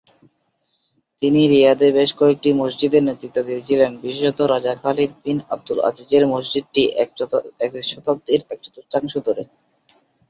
[1.21, 7.09] তিনি রিয়াদে বেশ কয়েকটি মসজিদের নেতৃত্ব দিয়েছিলেন, বিশেষত রাজা খালিদ বিন আবদুল আজিজের মসজিদটি এক
[7.89, 9.43] শতাব্দীর এক চতুর্থাংশ ধরে।